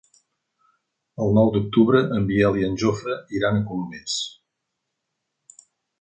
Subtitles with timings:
[1.25, 4.17] El nou d'octubre en Biel i en Jofre iran a Colomers.